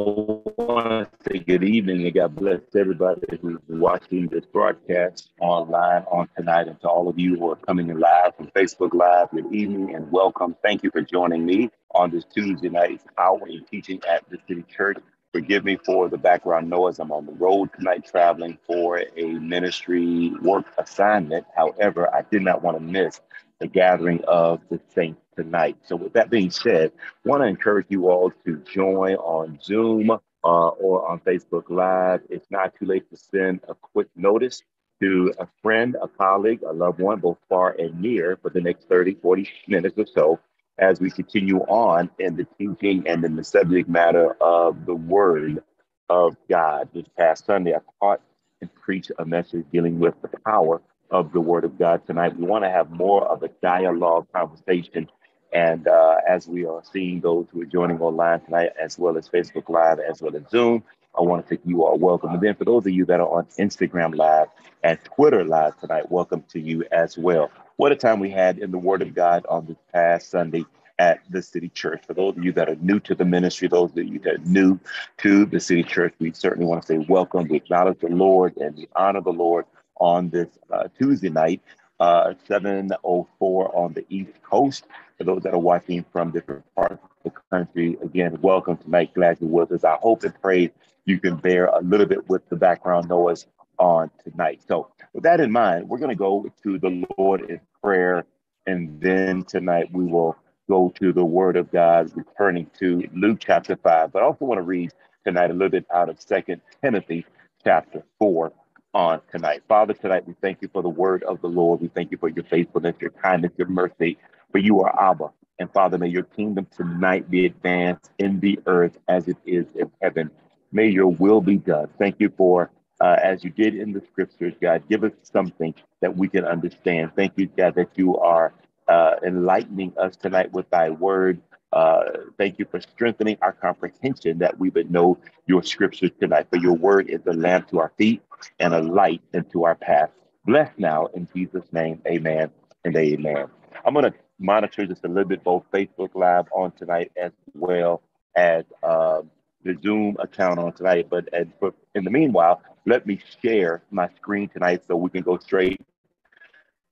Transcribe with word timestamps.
I 0.00 0.04
want 0.04 0.88
to 0.88 1.08
say 1.24 1.38
good 1.38 1.62
evening 1.64 2.06
and 2.06 2.14
God 2.14 2.34
bless 2.34 2.60
everybody 2.74 3.20
who's 3.40 3.58
watching 3.68 4.26
this 4.28 4.44
broadcast 4.46 5.30
online 5.40 6.04
on 6.10 6.28
tonight. 6.36 6.68
And 6.68 6.80
to 6.80 6.88
all 6.88 7.08
of 7.08 7.18
you 7.18 7.36
who 7.36 7.50
are 7.50 7.56
coming 7.56 7.90
in 7.90 8.00
live 8.00 8.34
from 8.36 8.46
Facebook 8.48 8.94
Live, 8.94 9.30
good 9.32 9.52
evening 9.54 9.94
and 9.94 10.10
welcome. 10.10 10.56
Thank 10.62 10.82
you 10.82 10.90
for 10.90 11.02
joining 11.02 11.44
me 11.44 11.70
on 11.94 12.10
this 12.10 12.24
Tuesday 12.24 12.70
night 12.70 13.00
Power 13.16 13.40
and 13.44 13.66
Teaching 13.68 14.00
at 14.08 14.28
the 14.30 14.38
City 14.48 14.64
Church. 14.74 14.98
Forgive 15.32 15.64
me 15.64 15.76
for 15.84 16.08
the 16.08 16.18
background 16.18 16.70
noise. 16.70 16.98
I'm 16.98 17.12
on 17.12 17.26
the 17.26 17.32
road 17.32 17.70
tonight 17.76 18.06
traveling 18.06 18.58
for 18.66 19.02
a 19.16 19.24
ministry 19.24 20.32
work 20.42 20.66
assignment. 20.78 21.46
However, 21.54 22.14
I 22.14 22.22
did 22.30 22.42
not 22.42 22.62
want 22.62 22.78
to 22.78 22.82
miss 22.82 23.20
the 23.60 23.68
gathering 23.68 24.22
of 24.26 24.60
the 24.70 24.80
saints 24.94 25.21
tonight. 25.36 25.76
So, 25.84 25.96
with 25.96 26.12
that 26.14 26.30
being 26.30 26.50
said, 26.50 26.92
want 27.24 27.42
to 27.42 27.46
encourage 27.46 27.86
you 27.88 28.08
all 28.08 28.32
to 28.44 28.56
join 28.58 29.14
on 29.16 29.58
Zoom 29.62 30.10
uh, 30.10 30.18
or 30.44 31.08
on 31.08 31.20
Facebook 31.20 31.64
Live. 31.68 32.20
It's 32.28 32.50
not 32.50 32.74
too 32.78 32.86
late 32.86 33.08
to 33.10 33.16
send 33.16 33.60
a 33.68 33.74
quick 33.74 34.08
notice 34.16 34.62
to 35.00 35.32
a 35.38 35.46
friend, 35.62 35.96
a 36.00 36.08
colleague, 36.08 36.62
a 36.62 36.72
loved 36.72 37.00
one, 37.00 37.20
both 37.20 37.38
far 37.48 37.74
and 37.78 38.00
near, 38.00 38.38
for 38.40 38.50
the 38.50 38.60
next 38.60 38.88
30, 38.88 39.14
40 39.14 39.48
minutes 39.68 39.98
or 39.98 40.06
so 40.06 40.40
as 40.78 41.00
we 41.00 41.10
continue 41.10 41.58
on 41.60 42.10
in 42.18 42.36
the 42.36 42.46
teaching 42.58 43.06
and 43.06 43.24
in 43.24 43.36
the 43.36 43.44
subject 43.44 43.88
matter 43.88 44.36
of 44.40 44.86
the 44.86 44.94
Word 44.94 45.62
of 46.08 46.36
God. 46.48 46.88
This 46.94 47.06
past 47.18 47.46
Sunday, 47.46 47.74
I 47.74 47.78
taught 48.00 48.20
and 48.60 48.72
preached 48.74 49.12
a 49.18 49.24
message 49.24 49.64
dealing 49.72 49.98
with 49.98 50.14
the 50.22 50.28
power 50.46 50.80
of 51.10 51.32
the 51.32 51.40
Word 51.40 51.64
of 51.64 51.78
God 51.78 52.06
tonight. 52.06 52.36
We 52.38 52.46
want 52.46 52.64
to 52.64 52.70
have 52.70 52.90
more 52.90 53.26
of 53.26 53.42
a 53.42 53.48
dialogue 53.60 54.26
conversation 54.32 55.08
and 55.52 55.86
uh, 55.86 56.16
as 56.26 56.48
we 56.48 56.64
are 56.64 56.82
seeing 56.92 57.20
those 57.20 57.46
who 57.52 57.62
are 57.62 57.66
joining 57.66 58.00
online 58.00 58.40
tonight, 58.40 58.70
as 58.80 58.98
well 58.98 59.16
as 59.18 59.28
Facebook 59.28 59.68
Live, 59.68 59.98
as 59.98 60.22
well 60.22 60.34
as 60.34 60.42
Zoom, 60.50 60.82
I 61.16 61.20
want 61.20 61.46
to 61.46 61.56
take 61.56 61.64
you 61.66 61.84
all 61.84 61.98
welcome. 61.98 62.30
And 62.30 62.40
then 62.40 62.54
for 62.54 62.64
those 62.64 62.86
of 62.86 62.92
you 62.92 63.04
that 63.06 63.20
are 63.20 63.28
on 63.28 63.46
Instagram 63.58 64.16
Live 64.16 64.48
and 64.82 64.98
Twitter 65.04 65.44
Live 65.44 65.78
tonight, 65.78 66.10
welcome 66.10 66.42
to 66.50 66.60
you 66.60 66.84
as 66.90 67.18
well. 67.18 67.50
What 67.76 67.92
a 67.92 67.96
time 67.96 68.18
we 68.18 68.30
had 68.30 68.58
in 68.58 68.70
the 68.70 68.78
Word 68.78 69.02
of 69.02 69.14
God 69.14 69.44
on 69.46 69.66
this 69.66 69.76
past 69.92 70.30
Sunday 70.30 70.64
at 70.98 71.20
the 71.28 71.42
City 71.42 71.68
Church. 71.68 72.02
For 72.06 72.14
those 72.14 72.36
of 72.36 72.44
you 72.44 72.52
that 72.52 72.70
are 72.70 72.76
new 72.76 72.98
to 73.00 73.14
the 73.14 73.24
ministry, 73.24 73.68
those 73.68 73.90
of 73.90 73.98
you 73.98 74.20
that 74.20 74.34
are 74.34 74.44
new 74.44 74.78
to 75.18 75.44
the 75.44 75.60
City 75.60 75.82
Church, 75.82 76.14
we 76.18 76.32
certainly 76.32 76.64
want 76.64 76.82
to 76.82 76.86
say 76.86 76.98
welcome. 77.08 77.46
We 77.48 77.56
acknowledge 77.56 77.98
the 78.00 78.08
Lord 78.08 78.56
and 78.56 78.74
we 78.76 78.88
honor 78.96 79.20
the 79.20 79.32
Lord 79.32 79.66
on 79.96 80.30
this 80.30 80.48
uh, 80.72 80.88
Tuesday 80.98 81.28
night, 81.28 81.60
uh, 82.02 82.34
7.04 82.48 83.76
on 83.76 83.92
the 83.92 84.04
East 84.08 84.32
Coast. 84.42 84.86
For 85.18 85.24
those 85.24 85.42
that 85.44 85.54
are 85.54 85.58
watching 85.58 86.04
from 86.12 86.32
different 86.32 86.64
parts 86.74 86.94
of 86.94 87.10
the 87.22 87.32
country, 87.48 87.96
again, 88.02 88.36
welcome 88.42 88.76
tonight. 88.76 89.14
Glad 89.14 89.38
you're 89.40 89.48
with 89.48 89.70
us. 89.70 89.84
I 89.84 89.94
hope 90.02 90.24
and 90.24 90.34
pray 90.42 90.72
you 91.04 91.20
can 91.20 91.36
bear 91.36 91.66
a 91.66 91.80
little 91.80 92.06
bit 92.06 92.28
with 92.28 92.48
the 92.48 92.56
background 92.56 93.08
noise 93.08 93.46
on 93.78 94.10
tonight. 94.24 94.62
So, 94.66 94.88
with 95.12 95.22
that 95.22 95.38
in 95.40 95.52
mind, 95.52 95.88
we're 95.88 95.98
going 95.98 96.10
to 96.10 96.16
go 96.16 96.52
to 96.64 96.78
the 96.80 97.06
Lord 97.16 97.42
in 97.48 97.60
prayer, 97.84 98.24
and 98.66 99.00
then 99.00 99.44
tonight 99.44 99.88
we 99.92 100.04
will 100.04 100.36
go 100.68 100.92
to 100.98 101.12
the 101.12 101.24
Word 101.24 101.56
of 101.56 101.70
God, 101.70 102.10
returning 102.16 102.68
to 102.80 103.08
Luke 103.14 103.38
chapter 103.40 103.76
five. 103.76 104.10
But 104.12 104.22
I 104.22 104.26
also 104.26 104.44
want 104.44 104.58
to 104.58 104.62
read 104.62 104.90
tonight 105.24 105.50
a 105.50 105.54
little 105.54 105.68
bit 105.68 105.86
out 105.94 106.08
of 106.08 106.20
Second 106.20 106.62
Timothy 106.82 107.24
chapter 107.62 108.02
four 108.18 108.52
on 108.94 109.20
tonight. 109.30 109.62
Father, 109.68 109.94
tonight 109.94 110.26
we 110.26 110.34
thank 110.42 110.58
you 110.62 110.68
for 110.72 110.82
the 110.82 110.88
word 110.88 111.22
of 111.24 111.40
the 111.40 111.48
Lord. 111.48 111.80
We 111.80 111.88
thank 111.88 112.10
you 112.10 112.18
for 112.18 112.28
your 112.28 112.44
faithfulness, 112.44 112.96
your 113.00 113.10
kindness, 113.10 113.52
your 113.56 113.68
mercy, 113.68 114.18
for 114.50 114.58
you 114.58 114.80
are 114.80 115.10
Abba. 115.10 115.30
And 115.58 115.72
Father, 115.72 115.98
may 115.98 116.08
your 116.08 116.24
kingdom 116.24 116.66
tonight 116.76 117.30
be 117.30 117.46
advanced 117.46 118.10
in 118.18 118.40
the 118.40 118.58
earth 118.66 118.98
as 119.08 119.28
it 119.28 119.36
is 119.46 119.66
in 119.76 119.90
heaven. 120.02 120.30
May 120.72 120.88
your 120.88 121.08
will 121.08 121.40
be 121.40 121.58
done. 121.58 121.88
Thank 121.98 122.16
you 122.18 122.32
for, 122.36 122.70
uh, 123.00 123.16
as 123.22 123.44
you 123.44 123.50
did 123.50 123.76
in 123.76 123.92
the 123.92 124.02
scriptures, 124.12 124.54
God, 124.60 124.82
give 124.88 125.04
us 125.04 125.12
something 125.22 125.74
that 126.00 126.16
we 126.16 126.28
can 126.28 126.44
understand. 126.44 127.12
Thank 127.16 127.34
you, 127.36 127.46
God, 127.46 127.74
that 127.76 127.90
you 127.96 128.16
are 128.18 128.54
uh, 128.88 129.16
enlightening 129.26 129.92
us 129.98 130.16
tonight 130.16 130.52
with 130.52 130.68
thy 130.70 130.90
word. 130.90 131.40
Uh, 131.72 132.04
thank 132.38 132.58
you 132.58 132.66
for 132.70 132.80
strengthening 132.80 133.36
our 133.40 133.52
comprehension 133.52 134.38
that 134.38 134.58
we 134.58 134.70
would 134.70 134.90
know 134.90 135.18
your 135.46 135.62
scriptures 135.62 136.10
tonight. 136.20 136.46
For 136.50 136.58
your 136.58 136.74
word 136.74 137.08
is 137.08 137.20
a 137.26 137.32
lamp 137.32 137.68
to 137.70 137.80
our 137.80 137.92
feet 137.96 138.22
and 138.60 138.74
a 138.74 138.82
light 138.82 139.22
into 139.32 139.64
our 139.64 139.74
path. 139.74 140.10
Bless 140.44 140.70
now 140.76 141.06
in 141.14 141.28
Jesus' 141.34 141.72
name. 141.72 142.02
Amen 142.06 142.50
and 142.84 142.96
amen. 142.96 143.46
I'm 143.84 143.94
going 143.94 144.10
to 144.10 144.14
monitor 144.38 144.86
just 144.86 145.04
a 145.04 145.08
little 145.08 145.28
bit 145.28 145.44
both 145.44 145.64
Facebook 145.72 146.10
Live 146.14 146.46
on 146.52 146.72
tonight 146.72 147.12
as 147.16 147.32
well 147.54 148.02
as 148.36 148.64
uh, 148.82 149.22
the 149.64 149.78
Zoom 149.82 150.16
account 150.18 150.58
on 150.58 150.72
tonight. 150.72 151.06
But, 151.08 151.28
but 151.60 151.74
in 151.94 152.04
the 152.04 152.10
meanwhile, 152.10 152.60
let 152.86 153.06
me 153.06 153.20
share 153.40 153.82
my 153.90 154.08
screen 154.16 154.48
tonight 154.48 154.82
so 154.86 154.96
we 154.96 155.10
can 155.10 155.22
go 155.22 155.38
straight 155.38 155.80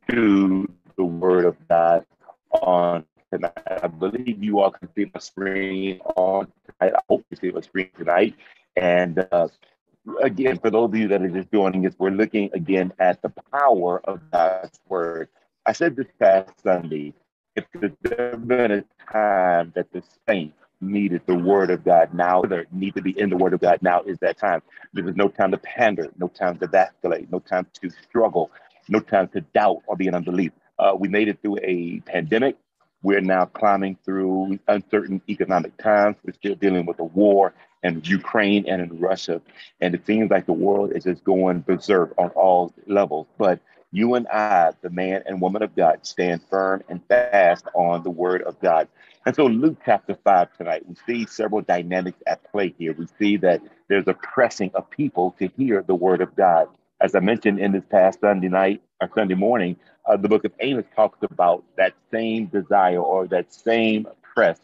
to 0.09 0.71
the 0.97 1.05
Word 1.05 1.45
of 1.45 1.57
God 1.69 2.07
on 2.53 3.05
tonight. 3.33 3.53
I 3.67 3.87
believe 3.87 4.43
you 4.43 4.61
all 4.61 4.71
can 4.71 4.89
see 4.95 5.11
my 5.13 5.21
screen 5.21 6.01
on 6.17 6.49
tonight. 6.67 6.95
I 6.97 7.01
hope 7.09 7.25
you 7.31 7.37
see 7.37 7.51
my 7.51 7.61
screen 7.61 7.91
tonight. 7.97 8.35
And 8.77 9.27
uh, 9.33 9.49
again, 10.23 10.59
for 10.59 10.71
those 10.71 10.91
of 10.91 10.97
you 10.97 11.09
that 11.09 11.23
are 11.23 11.29
just 11.29 11.53
joining 11.53 11.87
us, 11.87 11.95
we're 11.99 12.11
looking 12.11 12.51
again 12.53 12.93
at 12.99 13.23
the 13.23 13.33
power 13.53 14.01
of 14.05 14.21
God's 14.31 14.79
Word. 14.89 15.29
I 15.67 15.73
said 15.73 15.97
this 15.97 16.07
past 16.19 16.51
Sunday, 16.63 17.15
if 17.57 17.65
there's 18.03 18.37
been 18.41 18.71
a 18.71 18.85
time 19.13 19.73
that 19.75 19.93
the 19.93 20.03
saints 20.29 20.57
needed 20.81 21.21
the 21.27 21.35
word 21.35 21.71
of 21.71 21.85
God 21.85 22.15
now, 22.15 22.43
there 22.43 22.67
need 22.73 22.95
to 22.95 23.03
be 23.03 23.19
in 23.19 23.29
the 23.29 23.37
word 23.37 23.53
of 23.53 23.61
God 23.61 23.81
now 23.83 24.03
is 24.03 24.19
that 24.21 24.39
time. 24.39 24.63
There 24.95 25.07
is 25.07 25.17
no 25.17 25.29
time 25.29 25.51
to 25.51 25.59
pander, 25.59 26.09
no 26.19 26.29
time 26.29 26.59
to 26.59 26.67
vacillate, 26.67 27.31
no 27.31 27.39
time 27.39 27.67
to 27.83 27.91
struggle, 27.91 28.51
no 28.89 29.01
time 29.01 29.29
to 29.29 29.41
doubt 29.41 29.83
or 29.87 29.97
be 29.97 30.07
in 30.07 30.15
unbelief. 30.15 30.53
Uh, 30.79 30.95
we 30.99 31.09
made 31.09 31.29
it 31.29 31.43
through 31.43 31.59
a 31.63 32.01
pandemic. 32.07 32.57
We're 33.03 33.21
now 33.21 33.47
climbing 33.47 33.97
through 34.05 34.59
uncertain 34.69 35.23
economic 35.29 35.77
times. 35.79 36.17
We're 36.25 36.35
still 36.35 36.55
dealing 36.55 36.87
with 36.87 36.99
the 36.99 37.05
war 37.05 37.55
in 37.83 38.03
Ukraine 38.05 38.69
and 38.69 38.83
in 38.83 38.99
Russia. 38.99 39.41
And 39.81 39.95
it 39.95 40.07
seems 40.07 40.31
like 40.31 40.47
the 40.47 40.53
world 40.53 40.93
is 40.95 41.05
just 41.05 41.25
going 41.25 41.61
berserk 41.61 42.15
on 42.19 42.29
all 42.31 42.75
levels. 42.87 43.27
But 43.39 43.61
you 43.93 44.15
and 44.15 44.29
I, 44.29 44.73
the 44.83 44.91
man 44.91 45.23
and 45.27 45.41
woman 45.41 45.63
of 45.63 45.75
God, 45.75 46.07
stand 46.07 46.43
firm 46.49 46.83
and 46.89 47.05
fast 47.07 47.67
on 47.75 48.03
the 48.03 48.11
word 48.11 48.43
of 48.43 48.61
God. 48.61 48.89
And 49.27 49.35
so, 49.35 49.47
Luke 49.47 49.79
chapter 49.85 50.17
5 50.23 50.57
tonight, 50.57 50.85
we 50.89 50.95
see 51.07 51.27
several 51.27 51.63
dynamics 51.63 52.19
at 52.27 52.51
play 52.51 52.75
here. 52.79 52.93
We 52.93 53.07
see 53.19 53.37
that 53.39 53.61
there's 53.89 54.07
a 54.07 54.15
pressing 54.15 54.71
of 54.75 54.89
people 54.91 55.35
to 55.39 55.49
hear 55.57 55.83
the 55.83 55.95
word 55.95 56.21
of 56.21 56.37
God. 56.37 56.69
As 57.01 57.15
I 57.15 57.21
mentioned 57.21 57.59
in 57.59 57.73
this 57.73 57.85
past 57.91 58.21
Sunday 58.21 58.49
night 58.49 58.83
or 59.01 59.11
Sunday 59.15 59.35
morning, 59.35 59.77
uh, 60.11 60.17
the 60.17 60.29
book 60.29 60.45
of 60.45 60.53
Amos 60.59 60.87
talks 60.97 61.19
about 61.23 61.63
that 61.77 61.95
same 62.11 62.47
desire 62.47 63.01
or 63.01 63.29
that 63.29 63.53
same 63.53 64.09
press 64.23 64.59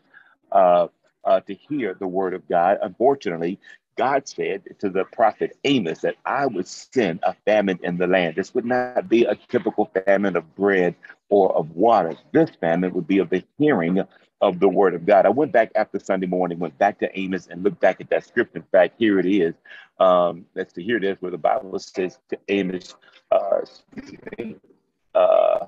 uh, 0.51 0.89
uh, 1.25 1.41
to 1.41 1.55
hear 1.55 1.95
the 1.95 2.07
word 2.07 2.35
of 2.35 2.49
God. 2.49 2.79
Unfortunately, 2.83 3.61
God 3.97 4.27
said 4.27 4.63
to 4.81 4.91
the 4.91 5.05
prophet 5.05 5.57
Amos 5.63 6.01
that 6.01 6.17
I 6.25 6.47
would 6.47 6.67
send 6.67 7.21
a 7.23 7.35
famine 7.45 7.79
in 7.85 7.97
the 7.97 8.09
land. 8.09 8.35
This 8.35 8.55
would 8.55 8.65
not 8.65 9.09
be 9.09 9.25
a 9.25 9.37
typical 9.37 9.89
famine 10.05 10.37
of 10.37 10.55
bread 10.57 10.97
or 11.29 11.55
of 11.57 11.71
water. 11.71 12.17
This 12.33 12.51
famine 12.61 12.93
would 12.95 13.07
be 13.07 13.19
of 13.19 13.31
the 13.31 13.45
hearing 13.57 14.01
of 14.41 14.59
the 14.59 14.69
word 14.69 14.95
of 14.95 15.07
God. 15.07 15.27
I 15.27 15.31
went 15.31 15.53
back 15.53 15.71
after 15.77 16.01
Sunday 16.01 16.27
morning, 16.27 16.59
went 16.59 16.77
back 16.77 16.99
to 16.99 17.19
Amos 17.19 17.47
and 17.47 17.63
looked 17.63 17.81
back 17.81 18.01
at 18.01 18.11
that 18.11 18.27
script. 18.27 18.57
In 18.57 18.65
fact, 18.73 18.97
here 18.99 19.21
it 19.21 19.27
is. 19.27 19.55
Um, 19.99 20.45
let's 20.57 20.75
see, 20.75 20.83
here 20.83 20.97
it 20.97 21.05
is 21.05 21.17
where 21.21 21.31
the 21.31 21.39
Bible 21.39 21.79
says 21.79 22.19
to 22.31 22.39
Amos, 22.49 22.97
uh, 23.31 23.61
uh, 25.17 25.67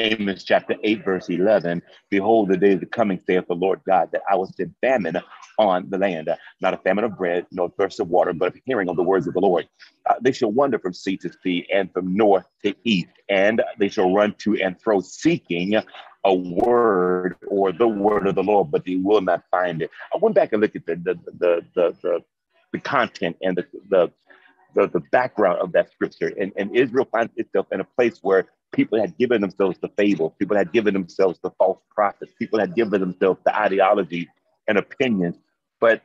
Amos 0.00 0.44
chapter 0.44 0.76
8, 0.84 1.04
verse 1.04 1.30
11 1.30 1.82
Behold, 2.10 2.50
the 2.50 2.58
days 2.58 2.82
are 2.82 2.86
coming, 2.86 3.20
saith 3.26 3.46
the 3.48 3.54
Lord 3.54 3.80
God, 3.86 4.10
that 4.12 4.22
I 4.30 4.36
will 4.36 4.46
send 4.46 4.74
famine 4.82 5.18
on 5.58 5.90
the 5.90 5.98
land, 5.98 6.30
not 6.60 6.74
a 6.74 6.78
famine 6.78 7.04
of 7.04 7.18
bread, 7.18 7.46
nor 7.52 7.70
thirst 7.70 8.00
of 8.00 8.08
water, 8.08 8.34
but 8.34 8.48
of 8.48 8.60
hearing 8.66 8.90
of 8.90 8.96
the 8.96 9.04
words 9.04 9.26
of 9.28 9.34
the 9.34 9.40
Lord. 9.40 9.68
Uh, 10.08 10.16
they 10.22 10.32
shall 10.32 10.52
wander 10.52 10.78
from 10.78 10.94
sea 10.94 11.18
to 11.18 11.30
sea 11.42 11.66
and 11.72 11.92
from 11.94 12.16
north 12.16 12.46
to 12.64 12.74
east, 12.84 13.10
and 13.30 13.62
they 13.78 13.88
shall 13.88 14.12
run 14.14 14.34
to 14.40 14.56
and 14.62 14.80
fro 14.82 15.00
seeking 15.00 15.76
a 16.24 16.34
word 16.34 17.36
or 17.48 17.72
the 17.72 17.88
word 17.88 18.26
of 18.26 18.34
the 18.34 18.44
Lord, 18.44 18.70
but 18.70 18.84
they 18.84 18.96
will 18.96 19.22
not 19.22 19.44
find 19.50 19.82
it. 19.82 19.90
I 20.14 20.18
went 20.18 20.36
back 20.36 20.52
and 20.52 20.62
looked 20.62 20.76
at 20.76 20.86
the 20.86 20.96
the 20.96 21.14
the 21.38 21.66
the, 21.74 21.96
the, 22.02 22.20
the 22.72 22.80
content 22.80 23.36
and 23.42 23.56
the, 23.56 23.66
the 23.90 24.12
the, 24.74 24.88
the 24.88 25.00
background 25.12 25.60
of 25.60 25.72
that 25.72 25.90
scripture. 25.90 26.32
And, 26.38 26.52
and 26.56 26.74
Israel 26.76 27.08
finds 27.10 27.32
itself 27.36 27.66
in 27.72 27.80
a 27.80 27.84
place 27.84 28.18
where 28.22 28.46
people 28.72 29.00
had 29.00 29.16
given 29.18 29.40
themselves 29.40 29.78
the 29.80 29.88
fable, 29.96 30.30
people 30.38 30.56
had 30.56 30.72
given 30.72 30.94
themselves 30.94 31.38
the 31.42 31.50
false 31.52 31.80
prophets, 31.94 32.32
people 32.38 32.58
had 32.58 32.74
given 32.74 33.00
themselves 33.00 33.40
the 33.44 33.56
ideology 33.56 34.28
and 34.68 34.78
opinions, 34.78 35.36
but 35.80 36.02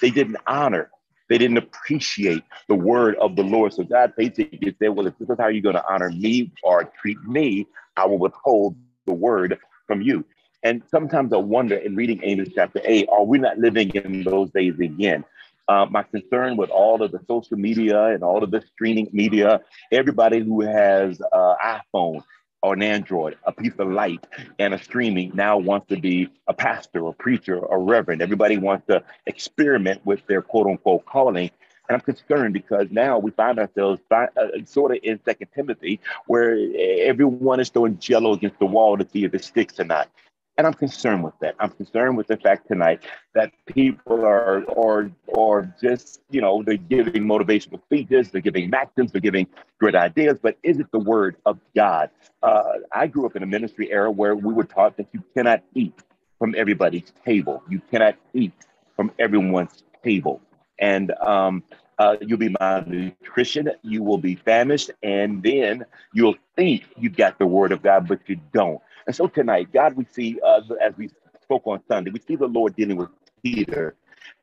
they 0.00 0.10
didn't 0.10 0.36
honor, 0.46 0.90
they 1.28 1.38
didn't 1.38 1.56
appreciate 1.56 2.42
the 2.68 2.74
word 2.74 3.16
of 3.16 3.36
the 3.36 3.42
Lord. 3.42 3.72
So 3.72 3.84
God 3.84 4.12
basically 4.16 4.74
said, 4.78 4.88
Well, 4.88 5.06
if 5.06 5.16
this 5.18 5.30
is 5.30 5.36
how 5.38 5.48
you're 5.48 5.62
going 5.62 5.76
to 5.76 5.84
honor 5.88 6.10
me 6.10 6.52
or 6.62 6.84
treat 7.00 7.22
me, 7.24 7.66
I 7.96 8.06
will 8.06 8.18
withhold 8.18 8.76
the 9.06 9.14
word 9.14 9.58
from 9.86 10.02
you. 10.02 10.24
And 10.62 10.82
sometimes 10.90 11.32
I 11.32 11.38
wonder 11.38 11.76
in 11.76 11.96
reading 11.96 12.20
Amos 12.22 12.50
chapter 12.54 12.80
8, 12.84 13.08
are 13.10 13.24
we 13.24 13.38
not 13.38 13.58
living 13.58 13.90
in 13.90 14.22
those 14.22 14.50
days 14.50 14.78
again? 14.78 15.24
Uh, 15.68 15.86
my 15.90 16.02
concern 16.02 16.56
with 16.56 16.70
all 16.70 17.02
of 17.02 17.12
the 17.12 17.20
social 17.28 17.56
media 17.56 18.06
and 18.06 18.22
all 18.22 18.42
of 18.42 18.50
the 18.50 18.62
streaming 18.74 19.08
media, 19.12 19.60
everybody 19.90 20.40
who 20.40 20.60
has 20.60 21.20
uh, 21.32 21.54
iPhone 21.64 22.22
or 22.62 22.74
an 22.74 22.82
Android, 22.82 23.36
a 23.44 23.52
piece 23.52 23.74
of 23.78 23.88
light, 23.90 24.24
and 24.58 24.72
a 24.72 24.82
streaming 24.82 25.32
now 25.34 25.58
wants 25.58 25.88
to 25.88 25.98
be 25.98 26.28
a 26.46 26.54
pastor, 26.54 27.06
a 27.06 27.12
preacher, 27.12 27.58
a 27.58 27.78
reverend. 27.78 28.22
Everybody 28.22 28.56
wants 28.56 28.86
to 28.86 29.02
experiment 29.26 30.00
with 30.04 30.24
their 30.26 30.42
quote 30.42 30.66
unquote 30.66 31.04
calling. 31.04 31.50
And 31.88 31.96
I'm 31.96 32.00
concerned 32.00 32.54
because 32.54 32.86
now 32.90 33.18
we 33.18 33.32
find 33.32 33.58
ourselves 33.58 34.00
uh, 34.10 34.26
sort 34.64 34.92
of 34.92 34.98
in 35.02 35.18
Second 35.24 35.48
Timothy, 35.54 36.00
where 36.26 36.56
everyone 37.00 37.58
is 37.58 37.68
throwing 37.70 37.98
jello 37.98 38.32
against 38.32 38.60
the 38.60 38.66
wall 38.66 38.96
to 38.96 39.06
see 39.12 39.24
if 39.24 39.34
it 39.34 39.44
sticks 39.44 39.80
or 39.80 39.84
not. 39.84 40.08
And 40.58 40.66
I'm 40.66 40.74
concerned 40.74 41.24
with 41.24 41.34
that. 41.40 41.54
I'm 41.58 41.70
concerned 41.70 42.16
with 42.16 42.26
the 42.26 42.36
fact 42.36 42.68
tonight 42.68 43.02
that 43.34 43.52
people 43.66 44.24
are 44.24 44.62
or 44.64 45.10
or 45.26 45.74
just, 45.80 46.20
you 46.30 46.42
know, 46.42 46.62
they're 46.62 46.76
giving 46.76 47.24
motivational 47.24 47.82
speeches, 47.84 48.30
they're 48.30 48.42
giving 48.42 48.68
maxims, 48.68 49.12
they're 49.12 49.20
giving 49.20 49.46
great 49.78 49.94
ideas, 49.94 50.36
but 50.42 50.58
is 50.62 50.78
it 50.78 50.90
the 50.92 50.98
word 50.98 51.36
of 51.46 51.58
God? 51.74 52.10
Uh, 52.42 52.64
I 52.92 53.06
grew 53.06 53.24
up 53.24 53.34
in 53.34 53.42
a 53.42 53.46
ministry 53.46 53.90
era 53.90 54.10
where 54.10 54.36
we 54.36 54.52
were 54.52 54.64
taught 54.64 54.98
that 54.98 55.06
you 55.12 55.24
cannot 55.34 55.62
eat 55.74 55.94
from 56.38 56.54
everybody's 56.56 57.12
table. 57.24 57.62
You 57.70 57.80
cannot 57.90 58.16
eat 58.34 58.52
from 58.94 59.10
everyone's 59.18 59.84
table. 60.04 60.40
And 60.78 61.12
um, 61.20 61.62
uh, 61.98 62.16
you'll 62.20 62.38
be 62.38 62.54
malnutrition, 62.60 63.70
you 63.82 64.02
will 64.02 64.18
be 64.18 64.34
famished, 64.34 64.90
and 65.02 65.42
then 65.42 65.84
you'll 66.12 66.36
think 66.56 66.84
you've 66.98 67.16
got 67.16 67.38
the 67.38 67.46
word 67.46 67.72
of 67.72 67.82
God, 67.82 68.08
but 68.08 68.20
you 68.26 68.40
don't. 68.52 68.80
And 69.06 69.14
so 69.14 69.26
tonight, 69.26 69.72
God, 69.72 69.94
we 69.96 70.04
see, 70.04 70.38
uh, 70.44 70.60
as 70.80 70.96
we 70.96 71.10
spoke 71.42 71.62
on 71.66 71.80
Sunday, 71.88 72.10
we 72.10 72.20
see 72.20 72.36
the 72.36 72.46
Lord 72.46 72.76
dealing 72.76 72.96
with 72.96 73.10
Peter. 73.42 73.96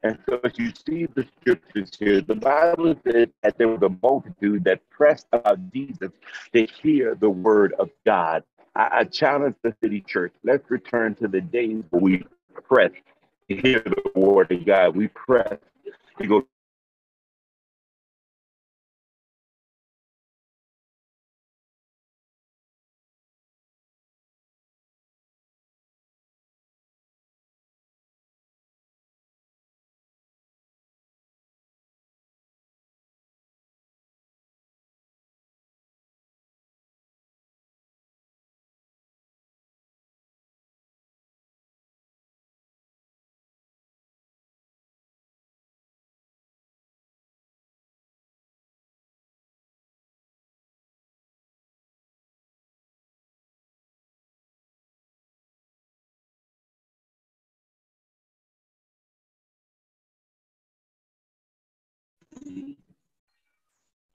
And 0.04 0.18
so 0.28 0.40
as 0.44 0.54
you 0.58 0.72
see 0.88 1.08
the 1.08 1.26
scriptures 1.40 1.92
here, 1.98 2.22
the 2.22 2.36
Bible 2.36 2.96
says 3.06 3.28
that 3.44 3.58
there 3.58 3.68
was 3.68 3.82
a 3.82 3.96
multitude 4.02 4.64
that 4.66 4.88
pressed 4.90 5.28
about 5.32 5.72
Jesus 5.72 6.12
to 6.54 6.66
hear 6.82 7.16
the 7.16 7.30
word 7.30 7.74
of 7.80 7.90
God. 8.06 8.44
I, 8.76 8.90
I 8.92 9.04
challenge 9.06 9.56
the 9.62 9.76
city 9.82 10.02
church. 10.02 10.34
Let's 10.44 10.70
return 10.70 11.16
to 11.16 11.28
the 11.28 11.42
days 11.42 11.84
where 11.90 12.02
we 12.02 12.24
pressed 12.68 12.96
to 13.50 13.56
hear 13.56 13.82
the 13.82 14.20
word 14.20 14.52
of 14.52 14.66
God. 14.66 14.96
We 14.96 15.08
pressed 15.10 15.64
to 16.20 16.28
go 16.28 16.48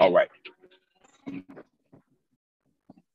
All 0.01 0.13
right. 0.13 0.29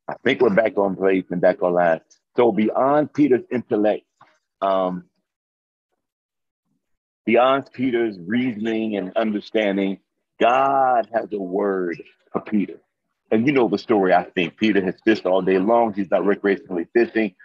I 0.08 0.16
think 0.24 0.42
we're 0.42 0.50
back 0.50 0.78
on 0.78 0.96
place 0.96 1.26
and 1.30 1.40
back 1.40 1.62
online. 1.62 2.02
So 2.36 2.52
beyond 2.52 3.14
Peter's 3.14 3.44
intellect, 3.52 4.06
um, 4.62 5.06
beyond 7.26 7.70
Peter's 7.72 8.18
reasoning 8.20 8.98
and 8.98 9.16
understanding, 9.16 10.00
God 10.40 11.10
has 11.14 11.32
a 11.32 11.38
word 11.38 12.02
for 12.32 12.42
Peter. 12.42 12.82
And 13.30 13.46
you 13.46 13.54
know 13.54 13.68
the 13.68 13.78
story, 13.78 14.14
I 14.14 14.24
think. 14.24 14.58
Peter 14.58 14.84
has 14.84 14.96
fished 15.06 15.26
all 15.26 15.42
day 15.42 15.60
long. 15.60 15.94
He's 15.94 16.10
not 16.10 16.24
recreationally 16.24 16.88
fishing. 16.92 17.36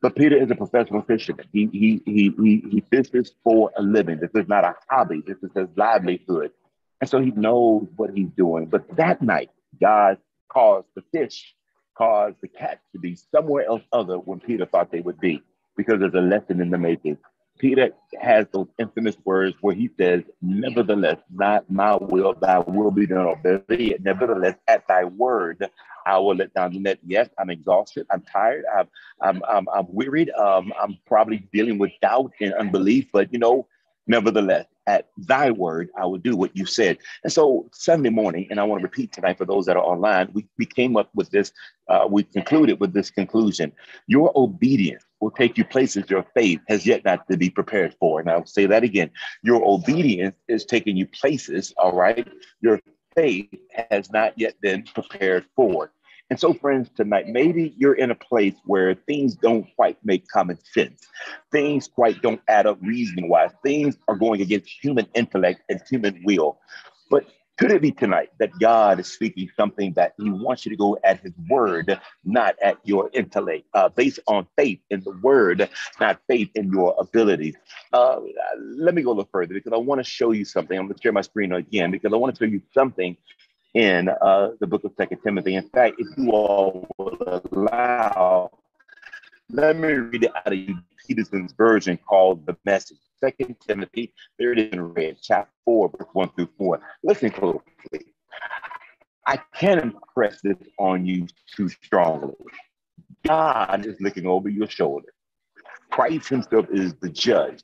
But 0.00 0.14
Peter 0.14 0.36
is 0.36 0.50
a 0.50 0.54
professional 0.54 1.02
fisherman. 1.02 1.46
He, 1.52 1.68
he, 1.72 2.02
he, 2.04 2.32
he, 2.38 2.64
he 2.70 2.80
fishes 2.90 3.32
for 3.42 3.72
a 3.76 3.82
living. 3.82 4.20
This 4.20 4.30
is 4.34 4.46
not 4.46 4.64
a 4.64 4.74
hobby. 4.88 5.22
This 5.26 5.38
is 5.42 5.50
his 5.54 5.68
livelihood. 5.76 6.52
And 7.00 7.08
so 7.08 7.20
he 7.20 7.30
knows 7.30 7.86
what 7.96 8.10
he's 8.14 8.30
doing. 8.36 8.66
But 8.66 8.96
that 8.96 9.22
night, 9.22 9.50
God 9.80 10.18
caused 10.48 10.88
the 10.94 11.02
fish, 11.12 11.54
caused 11.96 12.36
the 12.40 12.48
catch 12.48 12.80
to 12.92 12.98
be 12.98 13.16
somewhere 13.16 13.66
else 13.66 13.82
other 13.92 14.16
when 14.18 14.40
Peter 14.40 14.66
thought 14.66 14.90
they 14.90 15.00
would 15.00 15.20
be, 15.20 15.42
because 15.76 16.00
there's 16.00 16.14
a 16.14 16.20
lesson 16.20 16.60
in 16.60 16.70
the 16.70 16.78
making. 16.78 17.18
Peter 17.58 17.90
has 18.20 18.46
those 18.52 18.68
infamous 18.78 19.16
words 19.24 19.56
where 19.60 19.74
he 19.74 19.90
says, 19.98 20.22
Nevertheless, 20.40 21.18
not 21.32 21.68
my 21.68 21.96
will, 21.96 22.34
thy 22.34 22.58
will 22.60 22.92
be 22.92 23.06
done. 23.06 23.26
Or 23.26 23.40
nevertheless, 24.00 24.54
at 24.68 24.86
thy 24.86 25.04
word, 25.04 25.68
I 26.06 26.18
will 26.18 26.36
let 26.36 26.54
down 26.54 26.72
the 26.72 26.78
net. 26.78 26.98
Yes, 27.04 27.28
I'm 27.36 27.50
exhausted. 27.50 28.06
I'm 28.10 28.22
tired. 28.22 28.64
I'm, 28.76 28.88
I'm, 29.20 29.42
I'm, 29.48 29.66
I'm 29.74 29.86
wearied. 29.88 30.30
Um, 30.30 30.72
I'm 30.80 30.98
probably 31.04 31.48
dealing 31.52 31.78
with 31.78 31.90
doubt 32.00 32.32
and 32.40 32.54
unbelief, 32.54 33.06
but 33.12 33.32
you 33.32 33.40
know, 33.40 33.66
Nevertheless, 34.08 34.64
at 34.88 35.08
thy 35.18 35.50
word, 35.50 35.90
I 35.98 36.06
will 36.06 36.18
do 36.18 36.34
what 36.34 36.56
you 36.56 36.64
said. 36.64 36.96
And 37.22 37.30
so 37.30 37.68
Sunday 37.72 38.08
morning, 38.08 38.48
and 38.50 38.58
I 38.58 38.64
want 38.64 38.80
to 38.80 38.84
repeat 38.84 39.12
tonight 39.12 39.36
for 39.36 39.44
those 39.44 39.66
that 39.66 39.76
are 39.76 39.84
online, 39.84 40.30
we, 40.32 40.46
we 40.56 40.64
came 40.64 40.96
up 40.96 41.10
with 41.14 41.30
this, 41.30 41.52
uh, 41.88 42.08
we 42.10 42.22
concluded 42.22 42.80
with 42.80 42.94
this 42.94 43.10
conclusion. 43.10 43.70
Your 44.06 44.32
obedience 44.34 45.04
will 45.20 45.30
take 45.30 45.58
you 45.58 45.64
places 45.64 46.08
your 46.08 46.24
faith 46.34 46.60
has 46.68 46.86
yet 46.86 47.04
not 47.04 47.28
to 47.28 47.36
be 47.36 47.50
prepared 47.50 47.94
for. 48.00 48.18
And 48.18 48.30
I'll 48.30 48.46
say 48.46 48.64
that 48.64 48.82
again. 48.82 49.10
Your 49.42 49.62
obedience 49.62 50.36
is 50.48 50.64
taking 50.64 50.96
you 50.96 51.06
places, 51.06 51.74
all 51.76 51.92
right? 51.92 52.26
Your 52.62 52.80
faith 53.14 53.52
has 53.90 54.10
not 54.10 54.38
yet 54.38 54.58
been 54.62 54.84
prepared 54.84 55.44
for. 55.54 55.92
And 56.30 56.38
so, 56.38 56.52
friends, 56.52 56.90
tonight, 56.94 57.26
maybe 57.26 57.74
you're 57.78 57.94
in 57.94 58.10
a 58.10 58.14
place 58.14 58.54
where 58.64 58.94
things 58.94 59.34
don't 59.34 59.66
quite 59.76 59.96
make 60.04 60.28
common 60.28 60.58
sense. 60.62 61.08
Things 61.50 61.88
quite 61.88 62.20
don't 62.20 62.42
add 62.48 62.66
up 62.66 62.78
reason 62.82 63.28
wise. 63.28 63.50
Things 63.62 63.96
are 64.08 64.16
going 64.16 64.42
against 64.42 64.68
human 64.68 65.06
intellect 65.14 65.62
and 65.70 65.80
human 65.88 66.22
will. 66.24 66.58
But 67.10 67.24
could 67.58 67.72
it 67.72 67.80
be 67.80 67.92
tonight 67.92 68.28
that 68.38 68.50
God 68.60 69.00
is 69.00 69.08
speaking 69.10 69.48
something 69.56 69.94
that 69.94 70.12
He 70.18 70.28
wants 70.28 70.66
you 70.66 70.70
to 70.70 70.76
go 70.76 70.98
at 71.02 71.20
His 71.20 71.32
word, 71.48 71.98
not 72.24 72.56
at 72.62 72.76
your 72.84 73.08
intellect, 73.14 73.64
uh, 73.72 73.88
based 73.88 74.20
on 74.26 74.46
faith 74.54 74.80
in 74.90 75.00
the 75.00 75.18
word, 75.22 75.68
not 75.98 76.20
faith 76.28 76.50
in 76.54 76.70
your 76.70 76.94
abilities? 76.98 77.56
Uh, 77.92 78.20
let 78.60 78.94
me 78.94 79.00
go 79.00 79.08
a 79.08 79.12
little 79.12 79.30
further 79.32 79.54
because 79.54 79.72
I 79.72 79.78
want 79.78 79.98
to 79.98 80.04
show 80.04 80.32
you 80.32 80.44
something. 80.44 80.78
I'm 80.78 80.86
going 80.86 80.96
to 80.96 81.02
share 81.02 81.12
my 81.12 81.22
screen 81.22 81.52
again 81.52 81.90
because 81.90 82.12
I 82.12 82.16
want 82.16 82.36
to 82.36 82.44
show 82.44 82.50
you 82.50 82.60
something 82.74 83.16
in 83.74 84.08
uh, 84.08 84.50
the 84.60 84.66
book 84.66 84.84
of 84.84 84.92
Second 84.96 85.18
Timothy. 85.22 85.54
In 85.54 85.68
fact, 85.68 85.96
if 85.98 86.06
you 86.16 86.30
all 86.30 86.86
will 86.98 87.42
allow, 87.52 88.50
let 89.50 89.76
me 89.76 89.88
read 89.88 90.24
it 90.24 90.32
out 90.34 90.52
of 90.52 90.58
Peterson's 91.06 91.52
version 91.52 91.98
called 92.08 92.46
The 92.46 92.56
Message. 92.64 92.98
Second 93.20 93.56
Timothy, 93.66 94.12
there 94.38 94.52
it 94.52 94.58
is 94.58 94.72
in 94.72 94.92
red, 94.92 95.16
chapter 95.20 95.52
4, 95.64 95.90
verse 95.98 96.08
1 96.12 96.30
through 96.36 96.48
4. 96.56 96.80
Listen 97.02 97.30
closely. 97.30 97.62
I 99.26 99.38
can't 99.54 99.80
impress 99.80 100.40
this 100.42 100.56
on 100.78 101.04
you 101.04 101.26
too 101.54 101.68
strongly. 101.68 102.34
God 103.26 103.84
is 103.84 103.96
looking 104.00 104.26
over 104.26 104.48
your 104.48 104.68
shoulder. 104.68 105.12
Christ 105.90 106.28
himself 106.28 106.66
is 106.70 106.94
the 107.00 107.08
judge. 107.08 107.60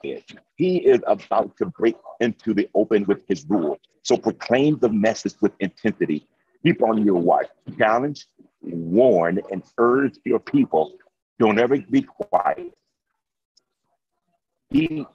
He 0.56 0.78
is 0.78 1.00
about 1.06 1.56
to 1.58 1.66
break 1.66 1.96
into 2.20 2.54
the 2.54 2.68
open 2.74 3.04
with 3.04 3.20
his 3.28 3.44
rule. 3.48 3.78
So 4.02 4.16
proclaim 4.16 4.78
the 4.78 4.88
message 4.88 5.34
with 5.40 5.52
intensity. 5.60 6.26
Keep 6.62 6.82
on 6.82 7.04
your 7.04 7.20
watch. 7.20 7.46
Challenge, 7.78 8.26
warn, 8.62 9.40
and 9.50 9.62
urge 9.78 10.18
your 10.24 10.40
people. 10.40 10.92
Don't 11.38 11.58
ever 11.58 11.78
be 11.78 12.02
quiet. 12.02 12.72
Keep, 14.72 15.06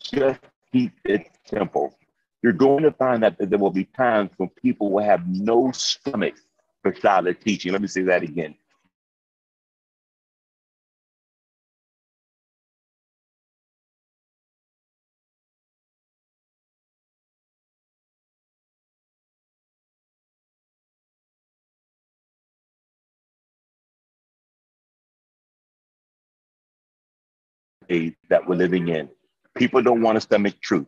just 0.00 0.40
keep 0.72 0.92
it 1.04 1.30
simple. 1.44 1.96
You're 2.42 2.52
going 2.52 2.82
to 2.82 2.92
find 2.92 3.22
that 3.22 3.36
there 3.38 3.58
will 3.58 3.70
be 3.70 3.84
times 3.84 4.30
when 4.36 4.48
people 4.50 4.90
will 4.90 5.04
have 5.04 5.26
no 5.28 5.70
stomach 5.72 6.34
for 6.82 6.94
solid 6.94 7.40
teaching. 7.40 7.72
Let 7.72 7.82
me 7.82 7.88
say 7.88 8.02
that 8.02 8.22
again. 8.22 8.54
Days 27.92 28.12
that 28.30 28.46
we're 28.46 28.56
living 28.56 28.88
in. 28.88 29.08
People 29.54 29.82
don't 29.82 30.00
want 30.00 30.16
to 30.16 30.20
stomach 30.20 30.54
truth. 30.62 30.86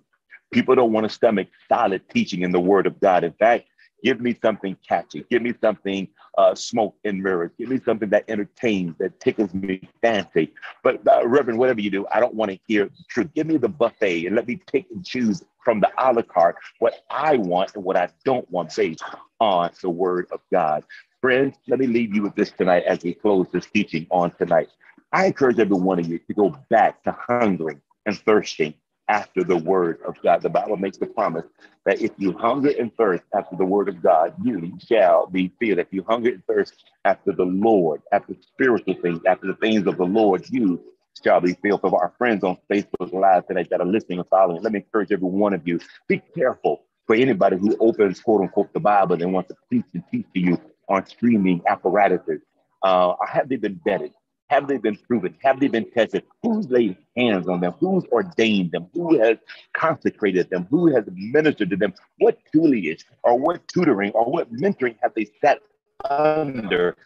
People 0.52 0.74
don't 0.74 0.92
want 0.92 1.04
to 1.04 1.10
stomach 1.12 1.48
solid 1.68 2.02
teaching 2.08 2.42
in 2.42 2.50
the 2.50 2.60
Word 2.60 2.86
of 2.86 2.98
God. 3.00 3.24
In 3.24 3.32
fact, 3.32 3.66
give 4.02 4.20
me 4.20 4.36
something 4.40 4.76
catchy. 4.88 5.24
Give 5.30 5.42
me 5.42 5.52
something 5.60 6.08
uh, 6.38 6.54
smoke 6.54 6.96
and 7.04 7.22
mirrors. 7.22 7.50
Give 7.58 7.68
me 7.68 7.80
something 7.84 8.08
that 8.10 8.24
entertains, 8.28 8.94
that 8.98 9.20
tickles 9.20 9.52
me 9.52 9.86
fancy. 10.00 10.54
But 10.82 11.06
uh, 11.06 11.26
Reverend, 11.26 11.58
whatever 11.58 11.80
you 11.80 11.90
do, 11.90 12.06
I 12.10 12.20
don't 12.20 12.34
want 12.34 12.50
to 12.52 12.58
hear 12.66 12.84
the 12.86 13.04
truth. 13.08 13.28
Give 13.34 13.46
me 13.46 13.58
the 13.58 13.68
buffet 13.68 14.26
and 14.26 14.36
let 14.36 14.46
me 14.48 14.56
pick 14.72 14.86
and 14.90 15.04
choose 15.04 15.42
from 15.62 15.80
the 15.80 15.90
a 15.98 16.12
la 16.12 16.22
carte 16.22 16.56
what 16.78 16.94
I 17.10 17.36
want 17.36 17.74
and 17.74 17.84
what 17.84 17.96
I 17.96 18.08
don't 18.24 18.48
want 18.50 18.74
based 18.74 19.02
on 19.40 19.70
the 19.82 19.90
Word 19.90 20.26
of 20.30 20.40
God. 20.50 20.84
Friends, 21.20 21.56
let 21.68 21.78
me 21.78 21.86
leave 21.86 22.14
you 22.14 22.22
with 22.22 22.34
this 22.34 22.50
tonight 22.50 22.84
as 22.84 23.02
we 23.02 23.14
close 23.14 23.46
this 23.52 23.66
teaching 23.66 24.06
on 24.10 24.30
tonight. 24.36 24.68
I 25.14 25.26
encourage 25.26 25.60
every 25.60 25.76
one 25.76 26.00
of 26.00 26.08
you 26.08 26.18
to 26.18 26.34
go 26.34 26.58
back 26.70 27.04
to 27.04 27.16
hungering 27.28 27.80
and 28.04 28.18
thirsting 28.18 28.74
after 29.06 29.44
the 29.44 29.56
word 29.56 30.00
of 30.04 30.20
God. 30.24 30.42
The 30.42 30.48
Bible 30.48 30.76
makes 30.76 30.98
the 30.98 31.06
promise 31.06 31.44
that 31.86 32.02
if 32.02 32.10
you 32.18 32.32
hunger 32.32 32.72
and 32.76 32.92
thirst 32.96 33.22
after 33.32 33.54
the 33.54 33.64
word 33.64 33.88
of 33.88 34.02
God, 34.02 34.34
you 34.42 34.76
shall 34.84 35.28
be 35.28 35.52
filled. 35.60 35.78
If 35.78 35.86
you 35.92 36.02
hunger 36.02 36.30
and 36.30 36.44
thirst 36.48 36.82
after 37.04 37.30
the 37.30 37.44
Lord, 37.44 38.02
after 38.10 38.34
spiritual 38.40 38.94
things, 39.00 39.20
after 39.24 39.46
the 39.46 39.54
things 39.54 39.86
of 39.86 39.98
the 39.98 40.04
Lord, 40.04 40.46
you 40.50 40.82
shall 41.22 41.40
be 41.40 41.54
filled. 41.62 41.82
For 41.82 42.02
our 42.02 42.12
friends 42.18 42.42
on 42.42 42.58
Facebook 42.68 43.12
Live 43.12 43.46
today 43.46 43.68
that 43.70 43.80
are 43.80 43.86
listening 43.86 44.18
and 44.18 44.28
following, 44.28 44.62
let 44.62 44.72
me 44.72 44.80
encourage 44.80 45.12
every 45.12 45.28
one 45.28 45.54
of 45.54 45.64
you, 45.64 45.78
be 46.08 46.20
careful 46.34 46.86
for 47.06 47.14
anybody 47.14 47.56
who 47.56 47.76
opens, 47.78 48.18
quote 48.20 48.40
unquote, 48.40 48.72
the 48.72 48.80
Bible 48.80 49.22
and 49.22 49.32
wants 49.32 49.46
to 49.50 49.56
preach 49.68 49.86
and 49.94 50.02
teach 50.10 50.26
to 50.34 50.40
you 50.40 50.60
on 50.88 51.06
streaming 51.06 51.62
apparatuses. 51.68 52.40
Uh, 52.82 53.14
have 53.28 53.48
they 53.48 53.54
been 53.54 53.80
vetted? 53.86 54.10
Have 54.50 54.68
they 54.68 54.76
been 54.76 54.96
proven? 54.96 55.34
Have 55.42 55.58
they 55.58 55.68
been 55.68 55.90
tested? 55.90 56.24
Who's 56.42 56.68
laid 56.68 56.96
hands 57.16 57.48
on 57.48 57.60
them? 57.60 57.72
Who's 57.80 58.04
ordained 58.12 58.72
them? 58.72 58.88
Who 58.92 59.18
has 59.18 59.38
consecrated 59.72 60.50
them? 60.50 60.66
Who 60.70 60.94
has 60.94 61.04
ministered 61.12 61.70
to 61.70 61.76
them? 61.76 61.94
What 62.18 62.38
tutelage 62.52 63.04
or 63.22 63.38
what 63.38 63.66
tutoring 63.68 64.12
or 64.12 64.30
what 64.30 64.52
mentoring 64.52 64.96
have 65.02 65.12
they 65.14 65.26
sat 65.40 65.60
under? 66.08 66.96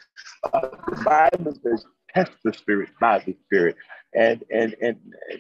Uh, 0.53 0.69
the 0.89 1.03
Bible 1.05 1.57
says, 1.63 1.87
test 2.13 2.33
the 2.43 2.53
spirit 2.53 2.91
by 3.01 3.21
the 3.21 3.37
spirit. 3.47 3.77
And, 4.15 4.43
and, 4.53 4.75
and, 4.81 4.97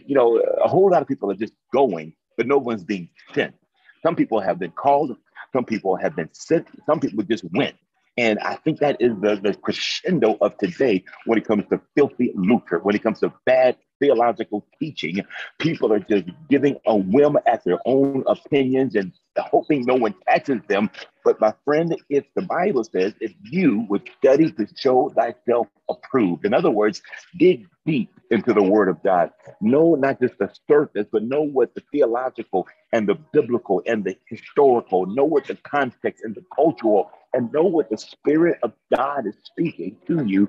you 0.06 0.14
know, 0.14 0.36
a 0.38 0.68
whole 0.68 0.90
lot 0.90 1.02
of 1.02 1.08
people 1.08 1.30
are 1.30 1.34
just 1.34 1.54
going, 1.72 2.14
but 2.36 2.46
no 2.46 2.58
one's 2.58 2.84
being 2.84 3.08
sent. 3.34 3.54
Some 4.02 4.14
people 4.14 4.40
have 4.40 4.58
been 4.58 4.70
called, 4.70 5.16
some 5.52 5.64
people 5.64 5.96
have 5.96 6.14
been 6.14 6.28
sent, 6.32 6.68
some 6.86 7.00
people 7.00 7.24
just 7.24 7.44
went. 7.52 7.76
And 8.18 8.40
I 8.40 8.56
think 8.56 8.80
that 8.80 8.96
is 9.00 9.12
the, 9.20 9.36
the 9.40 9.54
crescendo 9.54 10.36
of 10.40 10.58
today 10.58 11.04
when 11.24 11.38
it 11.38 11.46
comes 11.46 11.64
to 11.70 11.80
filthy 11.94 12.32
lucre, 12.34 12.80
when 12.80 12.96
it 12.96 13.02
comes 13.02 13.20
to 13.20 13.32
bad 13.46 13.76
theological 14.00 14.66
teaching. 14.80 15.20
People 15.58 15.92
are 15.92 16.00
just 16.00 16.24
giving 16.50 16.76
a 16.86 16.96
whim 16.96 17.36
at 17.46 17.62
their 17.64 17.78
own 17.86 18.24
opinions 18.26 18.96
and 18.96 19.12
hoping 19.36 19.84
no 19.86 19.94
one 19.94 20.14
catches 20.28 20.60
them. 20.68 20.90
But 21.24 21.40
my 21.40 21.54
friend, 21.64 21.94
if 22.08 22.24
the 22.34 22.42
Bible 22.42 22.82
says, 22.84 23.12
if 23.20 23.32
you 23.44 23.86
would 23.88 24.08
study 24.18 24.50
to 24.50 24.66
show 24.76 25.10
thyself 25.10 25.68
approved, 25.88 26.44
in 26.44 26.54
other 26.54 26.70
words, 26.70 27.02
dig 27.38 27.68
deep 27.86 28.10
into 28.30 28.52
the 28.52 28.62
Word 28.62 28.88
of 28.88 29.02
God, 29.02 29.30
know 29.60 29.94
not 29.94 30.20
just 30.20 30.38
the 30.38 30.50
surface, 30.66 31.06
but 31.10 31.22
know 31.22 31.42
what 31.42 31.74
the 31.74 31.82
theological 31.92 32.66
and 32.92 33.08
the 33.08 33.14
biblical 33.32 33.82
and 33.86 34.04
the 34.04 34.16
historical, 34.26 35.06
know 35.06 35.24
what 35.24 35.46
the 35.46 35.56
context 35.56 36.24
and 36.24 36.34
the 36.34 36.44
cultural 36.54 37.10
and 37.34 37.52
know 37.52 37.64
what 37.64 37.90
the 37.90 37.98
Spirit 37.98 38.58
of 38.62 38.72
God 38.94 39.26
is 39.26 39.36
speaking 39.44 39.96
to 40.06 40.24
you 40.24 40.48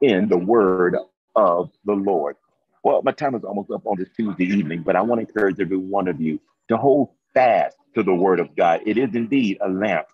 in 0.00 0.28
the 0.28 0.38
word 0.38 0.96
of 1.36 1.70
the 1.84 1.92
Lord. 1.92 2.36
Well, 2.84 3.02
my 3.02 3.12
time 3.12 3.34
is 3.34 3.44
almost 3.44 3.70
up 3.70 3.86
on 3.86 3.98
this 3.98 4.08
Tuesday 4.16 4.44
evening, 4.44 4.82
but 4.82 4.96
I 4.96 5.02
want 5.02 5.20
to 5.20 5.26
encourage 5.26 5.60
every 5.60 5.76
one 5.76 6.08
of 6.08 6.20
you 6.20 6.40
to 6.68 6.76
hold 6.76 7.10
fast 7.34 7.76
to 7.94 8.02
the 8.02 8.14
word 8.14 8.40
of 8.40 8.54
God. 8.56 8.80
It 8.86 8.98
is 8.98 9.14
indeed 9.14 9.58
a 9.60 9.68
lamp 9.68 10.06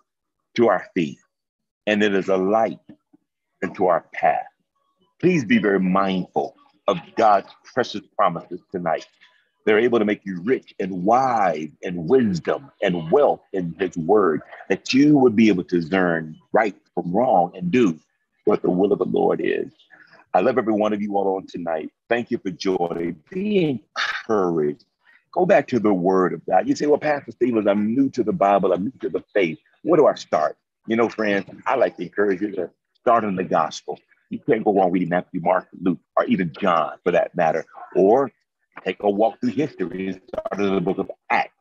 to 0.55 0.69
our 0.69 0.85
feet, 0.93 1.17
and 1.87 2.03
it 2.03 2.13
is 2.13 2.29
a 2.29 2.37
light 2.37 2.79
into 3.61 3.87
our 3.87 4.05
path. 4.13 4.45
Please 5.19 5.43
be 5.45 5.57
very 5.57 5.79
mindful 5.79 6.55
of 6.87 6.97
God's 7.15 7.49
precious 7.73 8.01
promises 8.17 8.61
tonight. 8.71 9.05
They're 9.69 9.77
able 9.77 9.99
to 9.99 10.05
make 10.05 10.25
you 10.25 10.41
rich 10.41 10.73
and 10.79 11.03
wise 11.03 11.69
and 11.83 12.09
wisdom 12.09 12.71
and 12.81 13.11
wealth 13.11 13.41
in 13.53 13.75
his 13.77 13.95
word, 13.95 14.41
that 14.67 14.95
you 14.95 15.15
would 15.19 15.35
be 15.35 15.47
able 15.47 15.63
to 15.65 15.79
discern 15.79 16.35
right 16.53 16.75
from 16.95 17.11
wrong 17.11 17.51
and 17.55 17.69
do 17.69 17.99
what 18.45 18.63
the 18.63 18.71
will 18.71 18.91
of 18.91 18.97
the 18.97 19.05
Lord 19.05 19.41
is. 19.43 19.71
I 20.33 20.39
love 20.39 20.57
every 20.57 20.73
one 20.73 20.91
of 20.91 21.03
you 21.03 21.15
all 21.15 21.35
on 21.35 21.45
tonight. 21.45 21.91
Thank 22.09 22.31
you 22.31 22.39
for 22.39 22.49
joy. 22.49 23.13
Be 23.29 23.79
encouraged. 23.95 24.85
Go 25.33 25.45
back 25.45 25.67
to 25.67 25.79
the 25.79 25.93
word 25.93 26.33
of 26.33 26.43
God. 26.47 26.67
You 26.67 26.75
say, 26.75 26.87
well, 26.87 26.97
Pastor 26.97 27.29
Stevens, 27.29 27.67
I'm 27.67 27.93
new 27.93 28.09
to 28.09 28.23
the 28.23 28.33
Bible. 28.33 28.73
I'm 28.73 28.85
new 28.85 28.93
to 29.01 29.09
the 29.09 29.23
faith. 29.35 29.59
Where 29.83 29.99
do 29.99 30.07
I 30.07 30.15
start? 30.15 30.57
You 30.87 30.95
know, 30.95 31.09
friends, 31.09 31.45
I 31.67 31.75
like 31.75 31.95
to 31.97 32.03
encourage 32.05 32.41
you 32.41 32.49
to 32.53 32.71
start 32.95 33.23
in 33.23 33.35
the 33.35 33.43
gospel. 33.43 33.99
You 34.31 34.39
can't 34.39 34.65
go 34.65 34.73
wrong 34.73 34.89
reading 34.91 35.09
Matthew, 35.09 35.41
Mark, 35.41 35.67
Luke, 35.79 35.99
or 36.17 36.25
even 36.25 36.51
John 36.59 36.93
for 37.03 37.11
that 37.11 37.35
matter. 37.35 37.65
Or 37.95 38.31
take 38.83 38.97
a 39.01 39.09
walk 39.09 39.39
through 39.39 39.51
history 39.51 40.07
and 40.07 40.21
start 40.27 40.61
in 40.61 40.73
the 40.75 40.81
book 40.81 40.97
of 40.97 41.11
Acts. 41.29 41.53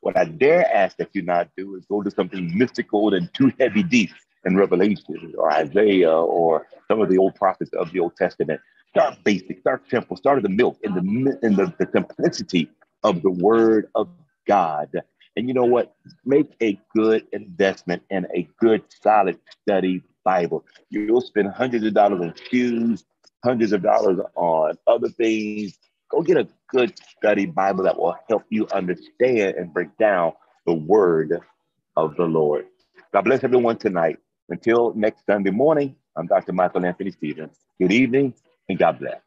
What 0.00 0.16
I 0.16 0.24
dare 0.24 0.66
ask 0.72 0.96
that 0.98 1.10
you 1.14 1.22
not 1.22 1.48
do 1.56 1.74
is 1.76 1.84
go 1.86 2.02
to 2.02 2.10
something 2.10 2.56
mystical 2.56 3.14
and 3.14 3.32
too 3.34 3.52
heavy 3.58 3.82
deep 3.82 4.10
in 4.44 4.56
Revelation 4.56 5.34
or 5.36 5.52
Isaiah 5.52 6.12
or 6.12 6.66
some 6.88 7.00
of 7.00 7.08
the 7.08 7.18
old 7.18 7.34
prophets 7.34 7.70
of 7.72 7.90
the 7.92 8.00
Old 8.00 8.16
Testament. 8.16 8.60
Start 8.90 9.16
basic, 9.24 9.60
start 9.60 9.82
simple, 9.90 10.16
start 10.16 10.38
at 10.38 10.42
the 10.42 10.48
milk 10.48 10.78
in 10.82 10.94
the 10.94 11.38
in 11.42 11.56
the, 11.56 11.72
the 11.78 11.88
simplicity 11.92 12.70
of 13.02 13.22
the 13.22 13.30
word 13.30 13.90
of 13.94 14.08
God. 14.46 14.90
And 15.36 15.48
you 15.48 15.54
know 15.54 15.64
what? 15.64 15.94
Make 16.24 16.54
a 16.62 16.80
good 16.94 17.26
investment 17.32 18.02
in 18.08 18.26
a 18.34 18.48
good, 18.58 18.82
solid 19.02 19.38
study 19.62 20.02
Bible. 20.24 20.64
You'll 20.90 21.20
spend 21.20 21.48
hundreds 21.52 21.84
of 21.84 21.94
dollars 21.94 22.20
on 22.20 22.34
shoes, 22.50 23.04
hundreds 23.44 23.72
of 23.72 23.82
dollars 23.82 24.18
on 24.34 24.76
other 24.86 25.08
things, 25.08 25.78
Go 26.10 26.22
get 26.22 26.38
a 26.38 26.48
good 26.70 26.94
study 27.18 27.46
Bible 27.46 27.84
that 27.84 27.98
will 27.98 28.16
help 28.28 28.44
you 28.50 28.68
understand 28.72 29.56
and 29.56 29.72
break 29.74 29.96
down 29.98 30.32
the 30.66 30.74
word 30.74 31.40
of 31.96 32.16
the 32.16 32.24
Lord. 32.24 32.66
God 33.12 33.22
bless 33.22 33.44
everyone 33.44 33.78
tonight. 33.78 34.18
Until 34.48 34.94
next 34.94 35.26
Sunday 35.26 35.50
morning, 35.50 35.96
I'm 36.16 36.26
Dr. 36.28 36.52
Michael 36.52 36.86
Anthony 36.86 37.10
Stevens. 37.10 37.56
Good 37.80 37.92
evening 37.92 38.34
and 38.68 38.78
God 38.78 39.00
bless. 39.00 39.25